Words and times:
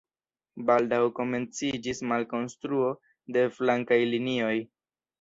Baldaŭ 0.69 1.01
komenciĝis 1.19 2.03
malkonstruo 2.13 2.91
de 3.39 3.47
flankaj 3.61 4.03
linioj. 4.17 4.55